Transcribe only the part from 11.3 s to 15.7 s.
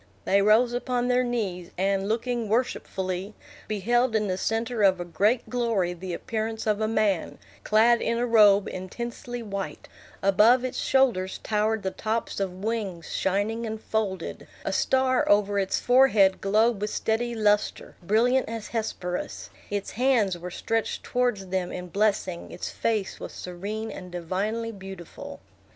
towered the tops of wings shining and folded; a star over